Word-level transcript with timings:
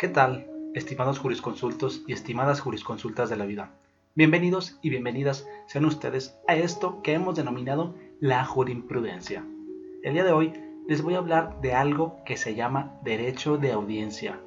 ¿Qué 0.00 0.08
tal, 0.08 0.46
estimados 0.72 1.18
jurisconsultos 1.18 2.04
y 2.06 2.14
estimadas 2.14 2.62
jurisconsultas 2.62 3.28
de 3.28 3.36
la 3.36 3.44
vida? 3.44 3.74
Bienvenidos 4.14 4.78
y 4.80 4.88
bienvenidas 4.88 5.46
sean 5.66 5.84
ustedes 5.84 6.38
a 6.48 6.54
esto 6.54 7.02
que 7.02 7.12
hemos 7.12 7.36
denominado 7.36 7.94
la 8.18 8.46
jurisprudencia. 8.46 9.44
El 10.02 10.14
día 10.14 10.24
de 10.24 10.32
hoy 10.32 10.54
les 10.88 11.02
voy 11.02 11.16
a 11.16 11.18
hablar 11.18 11.60
de 11.60 11.74
algo 11.74 12.16
que 12.24 12.38
se 12.38 12.54
llama 12.54 12.98
derecho 13.04 13.58
de 13.58 13.72
audiencia. 13.72 14.40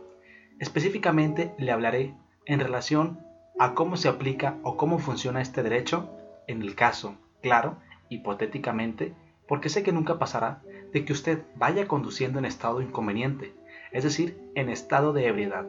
Específicamente 0.58 1.54
le 1.60 1.72
hablaré 1.72 2.16
en 2.48 2.60
relación 2.60 3.20
a 3.60 3.76
cómo 3.76 3.96
se 3.96 4.10
aplica 4.10 4.58
o 4.64 4.76
cómo 4.76 4.98
funciona 4.98 5.40
este 5.40 5.62
derecho 5.62 6.10
en 6.48 6.64
el 6.64 6.74
caso, 6.74 7.16
claro, 7.44 7.78
hipotéticamente, 8.10 9.14
porque 9.48 9.70
sé 9.70 9.84
que 9.84 9.92
nunca 9.92 10.18
pasará 10.18 10.64
de 10.92 11.06
que 11.06 11.14
usted 11.14 11.44
vaya 11.56 11.88
conduciendo 11.88 12.40
en 12.40 12.46
estado 12.46 12.82
inconveniente 12.82 13.54
es 13.94 14.04
decir, 14.04 14.38
en 14.56 14.70
estado 14.70 15.14
de 15.14 15.28
ebriedad, 15.28 15.68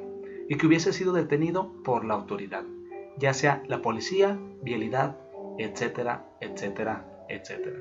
y 0.48 0.56
que 0.56 0.66
hubiese 0.66 0.92
sido 0.92 1.12
detenido 1.12 1.70
por 1.84 2.04
la 2.04 2.14
autoridad, 2.14 2.64
ya 3.18 3.34
sea 3.34 3.62
la 3.68 3.82
policía, 3.82 4.38
vialidad, 4.62 5.16
etcétera, 5.58 6.24
etcétera, 6.40 7.04
etcétera. 7.28 7.78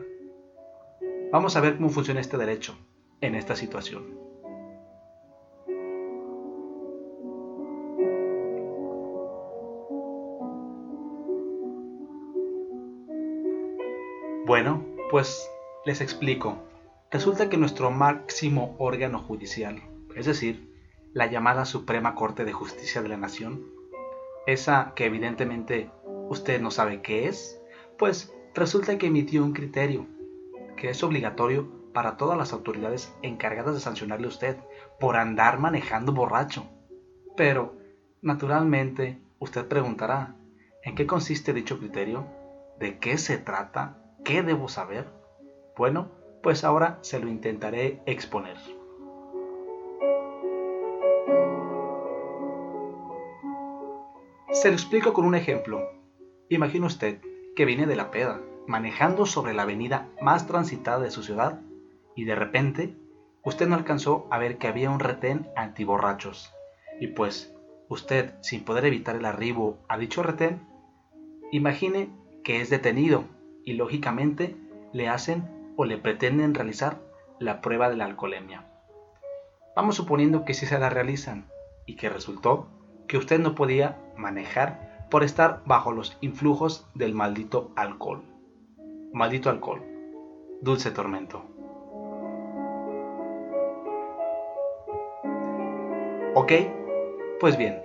Vamos 1.32 1.56
a 1.56 1.62
ver 1.62 1.78
cómo 1.78 1.90
funciona 1.90 2.22
este 2.22 2.38
derecho 2.38 2.78
en 3.22 3.36
esta 3.36 3.56
situación. 3.56 4.22
Bueno, 14.46 14.86
pues 15.10 15.50
les 15.86 16.02
explico. 16.02 16.58
Resulta 17.10 17.50
que 17.50 17.58
nuestro 17.58 17.92
máximo 17.92 18.76
órgano 18.78 19.20
judicial, 19.20 19.82
es 20.16 20.26
decir, 20.26 20.74
la 21.14 21.28
llamada 21.28 21.66
Suprema 21.66 22.16
Corte 22.16 22.46
de 22.46 22.54
Justicia 22.54 23.02
de 23.02 23.10
la 23.10 23.18
Nación, 23.18 23.66
esa 24.48 24.94
que 24.96 25.06
evidentemente 25.06 25.92
usted 26.30 26.62
no 26.62 26.72
sabe 26.72 27.02
qué 27.02 27.28
es, 27.28 27.62
pues 27.98 28.34
resulta 28.54 28.98
que 28.98 29.08
emitió 29.08 29.44
un 29.44 29.54
criterio 29.54 30.08
que 30.76 30.90
es 30.90 31.04
obligatorio 31.04 31.70
para 31.94 32.18
todas 32.18 32.38
las 32.38 32.54
autoridades 32.54 33.14
encargadas 33.22 33.76
de 33.76 33.80
sancionarle 33.80 34.26
a 34.26 34.30
usted 34.30 34.58
por 35.00 35.16
andar 35.16 35.60
manejando 35.60 36.12
borracho. 36.12 36.66
Pero, 37.38 37.78
naturalmente, 38.22 39.22
usted 39.40 39.68
preguntará, 39.68 40.36
¿en 40.84 40.96
qué 40.96 41.06
consiste 41.06 41.54
dicho 41.54 41.78
criterio? 41.78 42.26
¿De 42.80 42.98
qué 42.98 43.18
se 43.18 43.38
trata? 43.38 43.98
¿Qué 44.26 44.42
debo 44.42 44.68
saber? 44.68 45.06
Bueno, 45.78 46.12
pues 46.42 46.64
ahora 46.64 46.98
se 47.02 47.20
lo 47.20 47.30
intentaré 47.30 48.02
exponer. 48.06 48.58
Se 54.64 54.70
lo 54.70 54.76
explico 54.76 55.12
con 55.12 55.26
un 55.26 55.36
ejemplo. 55.36 55.92
Imagina 56.48 56.86
usted 56.86 57.20
que 57.54 57.66
viene 57.66 57.86
de 57.86 57.98
la 57.98 58.12
peda, 58.12 58.40
manejando 58.66 59.26
sobre 59.26 59.54
la 59.54 59.64
avenida 59.64 60.08
más 60.22 60.48
transitada 60.48 61.00
de 61.00 61.12
su 61.12 61.22
ciudad, 61.22 61.60
y 62.16 62.24
de 62.24 62.34
repente 62.34 62.96
usted 63.44 63.68
no 63.68 63.76
alcanzó 63.76 64.26
a 64.32 64.38
ver 64.38 64.58
que 64.58 64.70
había 64.70 64.90
un 64.90 65.02
retén 65.02 65.50
antiborrachos. 65.58 66.50
Y 67.02 67.08
pues, 67.08 67.54
usted, 67.90 68.36
sin 68.40 68.64
poder 68.64 68.86
evitar 68.86 69.18
el 69.18 69.26
arribo 69.26 69.80
a 69.90 69.98
dicho 69.98 70.24
retén, 70.24 70.66
imagine 71.52 72.08
que 72.46 72.62
es 72.62 72.70
detenido 72.70 73.26
y 73.66 73.74
lógicamente 73.74 74.56
le 74.94 75.10
hacen 75.10 75.74
o 75.76 75.84
le 75.84 75.98
pretenden 75.98 76.54
realizar 76.54 77.02
la 77.38 77.60
prueba 77.60 77.90
de 77.90 77.98
la 77.98 78.06
alcoholemia. 78.06 78.66
Vamos 79.76 79.98
suponiendo 79.98 80.46
que 80.46 80.54
sí 80.54 80.66
se 80.66 80.80
la 80.80 80.90
realizan 80.90 81.50
y 81.86 81.98
que 81.98 82.08
resultó 82.08 82.70
que 83.14 83.20
usted 83.20 83.40
no 83.40 83.54
podía 83.54 83.96
manejar 84.18 85.06
por 85.12 85.24
estar 85.24 85.62
bajo 85.68 85.92
los 85.92 86.18
influjos 86.22 86.88
del 86.96 87.14
maldito 87.14 87.72
alcohol. 87.76 88.24
Maldito 89.14 89.52
alcohol. 89.52 89.84
Dulce 90.64 90.90
tormento. 90.90 91.46
¿Ok? 96.34 96.54
Pues 97.40 97.56
bien. 97.56 97.84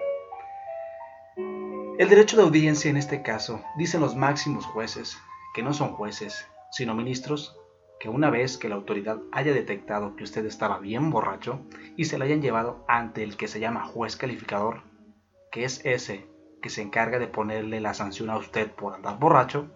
El 1.98 2.08
derecho 2.08 2.38
de 2.38 2.44
audiencia 2.44 2.90
en 2.90 2.96
este 2.96 3.20
caso, 3.20 3.60
dicen 3.76 4.00
los 4.00 4.16
máximos 4.16 4.64
jueces, 4.64 5.18
que 5.52 5.62
no 5.62 5.74
son 5.74 5.92
jueces, 5.92 6.48
sino 6.70 6.94
ministros, 6.94 7.54
que 8.00 8.08
una 8.08 8.30
vez 8.30 8.56
que 8.56 8.70
la 8.70 8.76
autoridad 8.76 9.18
haya 9.32 9.52
detectado 9.52 10.16
que 10.16 10.24
usted 10.24 10.46
estaba 10.46 10.78
bien 10.78 11.10
borracho 11.10 11.60
y 11.98 12.06
se 12.06 12.16
le 12.16 12.24
hayan 12.24 12.40
llevado 12.40 12.82
ante 12.88 13.22
el 13.22 13.36
que 13.36 13.46
se 13.46 13.60
llama 13.60 13.84
juez 13.84 14.16
calificador, 14.16 14.88
que 15.50 15.64
es 15.64 15.84
ese 15.84 16.26
que 16.60 16.70
se 16.70 16.82
encarga 16.82 17.18
de 17.18 17.28
ponerle 17.28 17.80
la 17.80 17.94
sanción 17.94 18.30
a 18.30 18.36
usted 18.36 18.70
por 18.70 18.94
andar 18.94 19.18
borracho, 19.18 19.70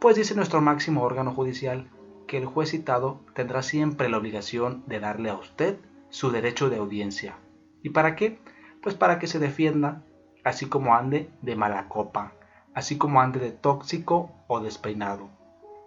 pues 0.00 0.16
dice 0.16 0.34
nuestro 0.34 0.60
máximo 0.60 1.02
órgano 1.02 1.32
judicial 1.32 1.90
que 2.26 2.38
el 2.38 2.46
juez 2.46 2.70
citado 2.70 3.20
tendrá 3.34 3.62
siempre 3.62 4.08
la 4.08 4.18
obligación 4.18 4.84
de 4.86 5.00
darle 5.00 5.30
a 5.30 5.34
usted 5.34 5.78
su 6.10 6.30
derecho 6.30 6.70
de 6.70 6.76
audiencia. 6.76 7.36
¿Y 7.82 7.90
para 7.90 8.16
qué? 8.16 8.38
Pues 8.82 8.94
para 8.94 9.18
que 9.18 9.26
se 9.26 9.38
defienda, 9.38 10.04
así 10.44 10.66
como 10.66 10.94
ande 10.94 11.30
de 11.42 11.56
mala 11.56 11.88
copa, 11.88 12.34
así 12.74 12.98
como 12.98 13.20
ande 13.20 13.40
de 13.40 13.52
tóxico 13.52 14.30
o 14.48 14.60
despeinado. 14.60 15.28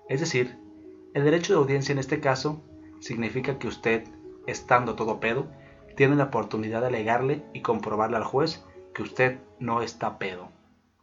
Es 0.09 0.19
decir, 0.19 0.57
el 1.13 1.23
derecho 1.23 1.53
de 1.53 1.59
audiencia 1.59 1.93
en 1.93 1.99
este 1.99 2.19
caso 2.19 2.61
significa 2.99 3.57
que 3.57 3.67
usted, 3.67 4.03
estando 4.47 4.95
todo 4.95 5.19
pedo, 5.19 5.47
tiene 5.95 6.15
la 6.15 6.25
oportunidad 6.25 6.81
de 6.81 6.87
alegarle 6.87 7.45
y 7.53 7.61
comprobarle 7.61 8.17
al 8.17 8.23
juez 8.23 8.65
que 8.93 9.03
usted 9.03 9.39
no 9.59 9.81
está 9.81 10.17
pedo. 10.17 10.49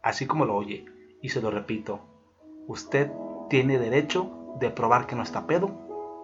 Así 0.03 0.27
como 0.27 0.45
lo 0.45 0.57
oye, 0.57 0.87
y 1.21 1.31
se 1.31 1.43
lo 1.43 1.51
repito, 1.51 2.01
usted 2.67 3.11
tiene 3.49 3.79
derecho 3.79 4.31
de 4.59 4.71
probar 4.71 5.07
que 5.07 5.17
no 5.17 5.23
está 5.23 5.47
pedo 5.47 5.71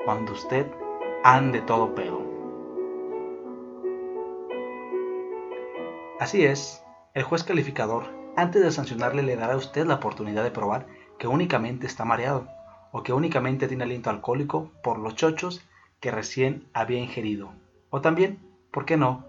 cuando 0.05 0.33
usted 0.33 0.67
ande 1.25 1.61
todo 1.61 1.95
pedo. 1.95 2.23
Así 6.19 6.45
es, 6.45 6.83
el 7.15 7.25
juez 7.25 7.45
calificador, 7.45 8.05
antes 8.37 8.63
de 8.63 8.71
sancionarle, 8.71 9.23
le 9.23 9.37
dará 9.37 9.55
a 9.55 9.59
usted 9.59 9.87
la 9.87 9.97
oportunidad 9.97 10.45
de 10.45 10.51
probar 10.51 10.87
que 11.19 11.27
únicamente 11.27 11.87
está 11.87 12.05
mareado 12.05 12.49
o 12.93 13.03
que 13.03 13.13
únicamente 13.13 13.69
tiene 13.69 13.85
aliento 13.85 14.11
alcohólico 14.11 14.71
por 14.83 14.99
los 14.99 15.15
chochos 15.15 15.63
que 16.01 16.11
recién 16.11 16.69
había 16.73 17.01
ingerido. 17.01 17.53
O 17.91 18.01
también, 18.01 18.39
¿por 18.71 18.87
qué 18.87 18.97
no?, 18.97 19.25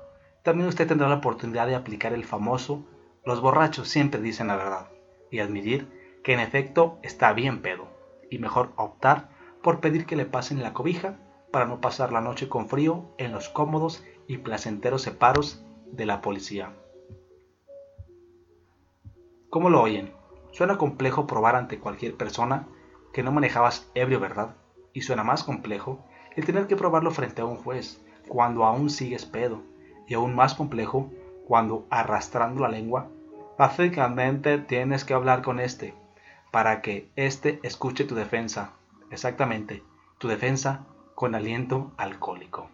también 0.48 0.70
usted 0.70 0.88
tendrá 0.88 1.10
la 1.10 1.16
oportunidad 1.16 1.68
de 1.68 1.76
aplicar 1.76 2.14
el 2.14 2.24
famoso 2.24 2.86
los 3.26 3.42
borrachos 3.42 3.90
siempre 3.90 4.22
dicen 4.22 4.48
la 4.48 4.56
verdad 4.56 4.88
y 5.30 5.40
admitir 5.40 5.90
que 6.24 6.32
en 6.32 6.40
efecto 6.40 7.00
está 7.02 7.34
bien 7.34 7.62
pedo 7.62 7.90
y 8.32 8.38
mejor 8.38 8.72
optar 8.78 9.28
por 9.62 9.82
pedir 9.82 10.06
que 10.06 10.16
le 10.16 10.24
pasen 10.24 10.64
la 10.64 10.72
cobija 10.72 11.20
para 11.52 11.66
no 11.66 11.82
pasar 11.82 12.14
la 12.14 12.22
noche 12.22 12.48
con 12.48 12.70
frío 12.70 13.12
en 13.18 13.34
los 13.34 13.50
cómodos 13.50 14.06
y 14.26 14.38
placenteros 14.38 15.02
separos 15.02 15.66
de 15.92 16.06
la 16.06 16.22
policía. 16.22 16.72
¿Cómo 19.50 19.70
lo 19.70 19.82
oyen? 19.82 20.14
Suena 20.54 20.78
complejo 20.78 21.28
probar 21.28 21.58
ante 21.58 21.78
cualquier 21.78 22.16
persona 22.16 22.70
que 23.12 23.22
no 23.22 23.34
manejabas 23.34 23.92
ebrio, 23.96 24.22
¿verdad? 24.22 24.56
Y 24.94 25.02
suena 25.02 25.26
más 25.26 25.44
complejo 25.44 26.06
el 26.38 26.46
tener 26.46 26.68
que 26.68 26.78
probarlo 26.78 27.12
frente 27.12 27.42
a 27.42 27.46
un 27.46 27.58
juez 27.58 28.02
cuando 28.30 28.64
aún 28.64 28.90
sigues 28.90 29.26
pedo 29.26 29.62
y 30.08 30.14
aún 30.14 30.36
más 30.36 30.56
complejo 30.56 31.12
cuando 31.48 31.86
arrastrando 31.90 32.62
la 32.62 32.70
lengua, 32.70 33.08
básicamente 33.58 34.58
tienes 34.58 35.04
que 35.04 35.14
hablar 35.14 35.42
con 35.42 35.60
este 35.60 35.94
para 36.52 36.82
que 36.82 37.10
éste 37.16 37.60
escuche 37.64 38.06
tu 38.06 38.16
defensa, 38.16 38.72
exactamente, 39.12 39.84
tu 40.18 40.28
defensa 40.28 40.86
con 41.16 41.36
aliento 41.36 41.92
alcohólico. 41.98 42.70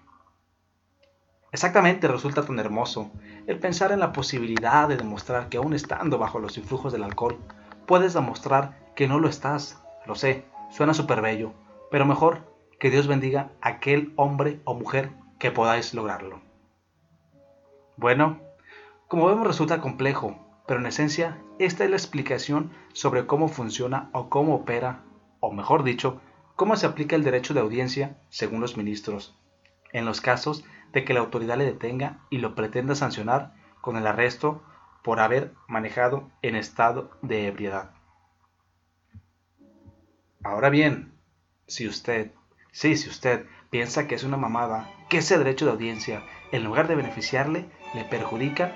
Exactamente 1.52 2.08
resulta 2.08 2.44
tan 2.44 2.58
hermoso 2.60 3.12
el 3.46 3.60
pensar 3.60 3.92
en 3.92 4.00
la 4.00 4.12
posibilidad 4.12 4.88
de 4.88 4.98
demostrar 4.98 5.50
que 5.50 5.58
aún 5.58 5.74
estando 5.74 6.18
bajo 6.18 6.40
los 6.40 6.58
influjos 6.58 6.92
del 6.92 7.04
alcohol, 7.04 7.38
puedes 7.86 8.14
demostrar 8.14 8.92
que 8.96 9.08
no 9.08 9.20
lo 9.20 9.30
estás. 9.30 9.82
Lo 10.06 10.16
sé, 10.16 10.46
suena 10.72 10.94
súper 10.94 11.22
bello, 11.22 11.54
pero 11.92 12.06
mejor 12.06 12.40
que 12.80 12.90
Dios 12.90 13.08
bendiga 13.08 13.52
a 13.62 13.70
aquel 13.70 14.14
hombre 14.16 14.62
o 14.66 14.74
mujer 14.74 15.12
que 15.38 15.52
podáis 15.52 15.94
lograrlo. 15.94 16.42
Bueno, 18.04 18.42
como 19.08 19.28
vemos 19.28 19.48
resulta 19.48 19.80
complejo, 19.80 20.38
pero 20.68 20.82
en 20.82 20.88
esencia 20.88 21.42
esta 21.58 21.86
es 21.86 21.90
la 21.90 21.96
explicación 21.96 22.74
sobre 22.92 23.26
cómo 23.26 23.48
funciona 23.48 24.10
o 24.12 24.30
cómo 24.30 24.56
opera, 24.56 25.06
o 25.40 25.54
mejor 25.54 25.84
dicho, 25.84 26.20
cómo 26.58 26.76
se 26.76 26.86
aplica 26.86 27.16
el 27.16 27.24
derecho 27.24 27.54
de 27.54 27.62
audiencia 27.62 28.18
según 28.28 28.60
los 28.60 28.76
ministros, 28.76 29.40
en 29.94 30.04
los 30.04 30.20
casos 30.20 30.66
de 30.92 31.06
que 31.06 31.14
la 31.14 31.22
autoridad 31.22 31.58
le 31.58 31.64
detenga 31.64 32.20
y 32.30 32.40
lo 32.40 32.56
pretenda 32.56 32.94
sancionar 32.94 33.54
con 33.80 33.96
el 33.96 34.06
arresto 34.06 34.62
por 35.02 35.22
haber 35.22 35.54
manejado 35.70 36.30
en 36.42 36.58
estado 36.58 37.10
de 37.22 37.48
ebriedad. 37.48 37.92
Ahora 40.44 40.70
bien, 40.70 41.14
si 41.68 41.88
usted, 41.88 42.34
sí, 42.74 42.98
si 42.98 43.08
usted 43.08 43.46
piensa 43.74 44.06
que 44.06 44.14
es 44.14 44.24
una 44.24 44.38
mamada, 44.38 44.88
que 45.10 45.18
ese 45.18 45.36
derecho 45.36 45.66
de 45.66 45.72
audiencia, 45.72 46.22
en 46.52 46.64
lugar 46.64 46.88
de 46.88 46.94
beneficiarle, 46.94 47.66
le 47.96 48.04
perjudica, 48.04 48.72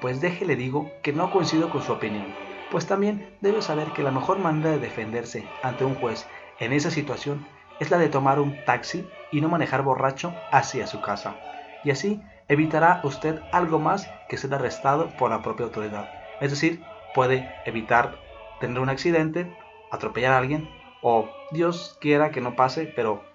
pues 0.00 0.20
déjele 0.20 0.56
digo 0.56 0.90
que 1.04 1.12
no 1.12 1.30
coincido 1.30 1.70
con 1.70 1.82
su 1.82 1.92
opinión, 1.92 2.26
pues 2.68 2.84
también 2.84 3.30
debe 3.40 3.62
saber 3.62 3.92
que 3.92 4.02
la 4.02 4.10
mejor 4.10 4.40
manera 4.40 4.72
de 4.72 4.80
defenderse 4.80 5.46
ante 5.62 5.84
un 5.84 5.94
juez 5.94 6.26
en 6.58 6.72
esa 6.72 6.90
situación 6.90 7.46
es 7.78 7.92
la 7.92 7.98
de 7.98 8.08
tomar 8.08 8.40
un 8.40 8.56
taxi 8.64 9.08
y 9.30 9.40
no 9.40 9.48
manejar 9.48 9.82
borracho 9.82 10.34
hacia 10.50 10.88
su 10.88 11.00
casa. 11.00 11.36
Y 11.84 11.92
así 11.92 12.20
evitará 12.48 13.02
usted 13.04 13.38
algo 13.52 13.78
más 13.78 14.10
que 14.28 14.36
ser 14.36 14.52
arrestado 14.52 15.10
por 15.10 15.30
la 15.30 15.42
propia 15.42 15.66
autoridad. 15.66 16.10
Es 16.40 16.50
decir, 16.50 16.82
puede 17.14 17.48
evitar 17.66 18.16
tener 18.58 18.80
un 18.80 18.88
accidente, 18.88 19.48
atropellar 19.92 20.32
a 20.32 20.38
alguien 20.38 20.68
o 21.02 21.30
Dios 21.52 21.96
quiera 22.00 22.32
que 22.32 22.40
no 22.40 22.56
pase, 22.56 22.92
pero 22.96 23.29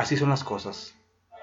Así 0.00 0.16
son 0.16 0.30
las 0.30 0.44
cosas. 0.44 0.94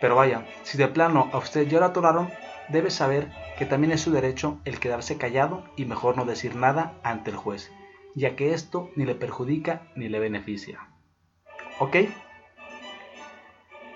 Pero 0.01 0.15
vaya, 0.15 0.47
si 0.63 0.79
de 0.79 0.87
plano 0.87 1.29
a 1.31 1.37
usted 1.37 1.67
ya 1.67 1.77
lo 1.79 1.85
atoraron, 1.85 2.31
debe 2.69 2.89
saber 2.89 3.31
que 3.55 3.67
también 3.67 3.93
es 3.93 4.01
su 4.01 4.09
derecho 4.11 4.57
el 4.65 4.79
quedarse 4.79 5.19
callado 5.19 5.63
y 5.75 5.85
mejor 5.85 6.17
no 6.17 6.25
decir 6.25 6.55
nada 6.55 6.99
ante 7.03 7.29
el 7.29 7.37
juez, 7.37 7.71
ya 8.15 8.35
que 8.35 8.55
esto 8.55 8.89
ni 8.95 9.05
le 9.05 9.13
perjudica 9.13 9.91
ni 9.95 10.09
le 10.09 10.17
beneficia. 10.17 10.89
¿Ok? 11.77 11.97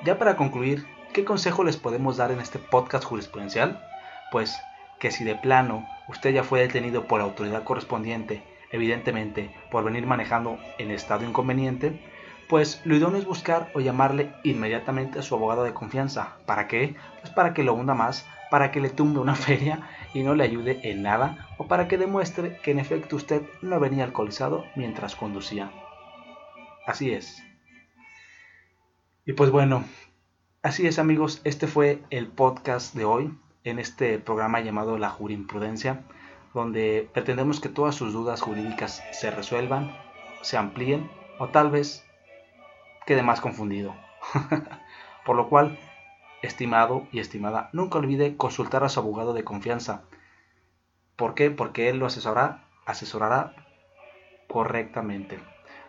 Ya 0.03 0.19
para 0.19 0.37
concluir, 0.37 0.85
¿qué 1.11 1.25
consejo 1.25 1.63
les 1.63 1.77
podemos 1.77 2.17
dar 2.17 2.29
en 2.29 2.39
este 2.39 2.59
podcast 2.59 3.03
jurisprudencial? 3.03 3.83
Pues 4.31 4.55
que 4.99 5.09
si 5.09 5.23
de 5.23 5.33
plano 5.33 5.87
usted 6.07 6.35
ya 6.35 6.43
fue 6.43 6.59
detenido 6.59 7.07
por 7.07 7.19
la 7.19 7.25
autoridad 7.25 7.63
correspondiente, 7.63 8.43
evidentemente 8.71 9.55
por 9.71 9.83
venir 9.83 10.05
manejando 10.05 10.59
en 10.77 10.91
estado 10.91 11.25
inconveniente, 11.25 12.10
pues 12.51 12.81
lo 12.83 12.97
idóneo 12.97 13.17
es 13.17 13.25
buscar 13.25 13.71
o 13.73 13.79
llamarle 13.79 14.33
inmediatamente 14.43 15.17
a 15.17 15.21
su 15.21 15.35
abogado 15.35 15.63
de 15.63 15.73
confianza. 15.73 16.35
¿Para 16.45 16.67
qué? 16.67 16.95
Pues 17.21 17.33
para 17.33 17.53
que 17.53 17.63
lo 17.63 17.73
hunda 17.73 17.93
más, 17.93 18.27
para 18.49 18.71
que 18.71 18.81
le 18.81 18.89
tumbe 18.89 19.21
una 19.21 19.35
feria 19.47 19.87
y 20.13 20.21
no 20.21 20.35
le 20.35 20.43
ayude 20.43 20.81
en 20.83 21.01
nada, 21.01 21.47
o 21.57 21.67
para 21.67 21.87
que 21.87 21.97
demuestre 21.97 22.59
que 22.61 22.71
en 22.71 22.79
efecto 22.79 23.15
usted 23.15 23.41
no 23.61 23.79
venía 23.79 24.03
alcoholizado 24.03 24.65
mientras 24.75 25.15
conducía. 25.15 25.71
Así 26.85 27.13
es. 27.13 27.41
Y 29.25 29.31
pues 29.31 29.49
bueno, 29.49 29.85
así 30.61 30.85
es 30.85 30.99
amigos, 30.99 31.39
este 31.45 31.67
fue 31.67 32.01
el 32.09 32.27
podcast 32.27 32.93
de 32.93 33.05
hoy, 33.05 33.33
en 33.63 33.79
este 33.79 34.19
programa 34.19 34.59
llamado 34.59 34.97
La 34.97 35.09
Jurisprudencia, 35.09 36.01
donde 36.53 37.09
pretendemos 37.13 37.61
que 37.61 37.69
todas 37.69 37.95
sus 37.95 38.11
dudas 38.11 38.41
jurídicas 38.41 39.01
se 39.13 39.31
resuelvan, 39.31 39.95
se 40.41 40.57
amplíen 40.57 41.09
o 41.39 41.47
tal 41.47 41.71
vez 41.71 42.10
quede 43.05 43.23
más 43.23 43.41
confundido. 43.41 43.95
Por 45.25 45.35
lo 45.35 45.49
cual, 45.49 45.77
estimado 46.41 47.07
y 47.11 47.19
estimada, 47.19 47.69
nunca 47.73 47.99
olvide 47.99 48.37
consultar 48.37 48.83
a 48.83 48.89
su 48.89 48.99
abogado 48.99 49.33
de 49.33 49.43
confianza. 49.43 50.03
¿Por 51.15 51.35
qué? 51.35 51.51
Porque 51.51 51.89
él 51.89 51.97
lo 51.97 52.05
asesorará, 52.05 52.65
asesorará 52.85 53.53
correctamente. 54.47 55.39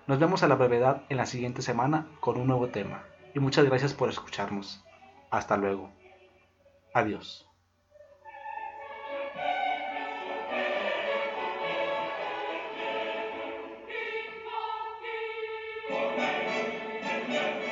Nos 0.07 0.19
vemos 0.19 0.43
a 0.43 0.49
la 0.49 0.57
brevedad 0.57 1.03
en 1.09 1.17
la 1.17 1.27
siguiente 1.27 1.63
semana 1.63 2.07
con 2.21 2.39
un 2.39 2.49
nuevo 2.49 2.69
tema. 2.69 3.05
Y 3.35 3.41
muchas 3.41 3.65
gracias 3.65 3.95
por 3.95 4.09
escucharnos. 4.09 4.85
Hasta 5.31 5.57
luego. 5.57 5.91
Adiós. 6.93 7.52
Amen. 17.35 17.72